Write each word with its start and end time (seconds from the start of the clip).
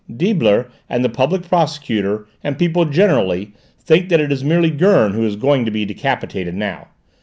Deibler 0.11 0.65
and 0.89 1.05
the 1.05 1.09
Public 1.09 1.47
Prosecutor, 1.47 2.25
and 2.43 2.57
people 2.57 2.85
generally, 2.85 3.51
think 3.79 4.09
that 4.09 4.19
it 4.19 4.31
is 4.31 4.43
merely 4.43 4.71
Gurn 4.71 5.13
who 5.13 5.27
is 5.27 5.35
going 5.35 5.63
to 5.65 5.69
be 5.69 5.85
decapitated 5.85 6.55
now. 6.55 6.87